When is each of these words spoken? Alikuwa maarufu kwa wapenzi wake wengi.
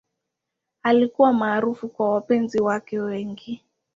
Alikuwa 0.83 1.33
maarufu 1.33 1.89
kwa 1.89 2.09
wapenzi 2.13 2.61
wake 2.61 2.99
wengi. 2.99 3.61